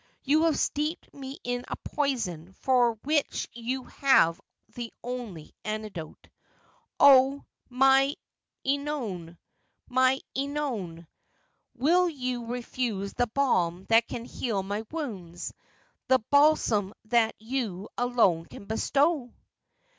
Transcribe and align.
You 0.23 0.45
have 0.45 0.57
steeped 0.57 1.13
me 1.13 1.37
in 1.43 1.63
a 1.67 1.75
poison 1.75 2.53
for 2.53 2.93
which 3.03 3.47
you 3.53 3.83
have 3.83 4.41
the 4.73 4.91
only 5.03 5.53
antidote. 5.63 6.27
Oh! 6.99 7.45
my 7.69 8.15
Qilnone! 8.65 9.37
my 9.87 10.19
CEnone! 10.35 11.05
will 11.75 12.09
you 12.09 12.47
refuse 12.47 13.13
the 13.13 13.27
balm 13.27 13.85
that 13.89 14.07
can 14.07 14.25
heal 14.25 14.63
my 14.63 14.83
wounds, 14.89 15.53
the 16.07 16.17
balsam 16.31 16.95
that 17.05 17.35
you 17.39 17.87
alone 17.95 18.47
can 18.47 18.65
bestow 18.65 19.31